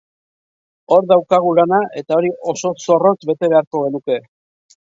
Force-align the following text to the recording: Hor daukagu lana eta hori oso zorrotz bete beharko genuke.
Hor 0.95 1.03
daukagu 1.11 1.51
lana 1.59 1.81
eta 2.03 2.17
hori 2.19 2.33
oso 2.55 2.73
zorrotz 2.87 3.21
bete 3.31 3.53
beharko 3.55 3.87
genuke. 3.87 4.21